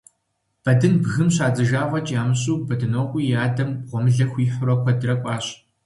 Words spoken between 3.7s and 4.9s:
гъуэмылэ хуихьурэ